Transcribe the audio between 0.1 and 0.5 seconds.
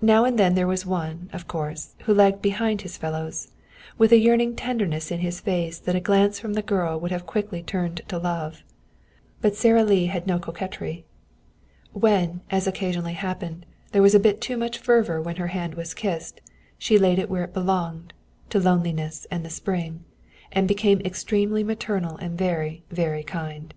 and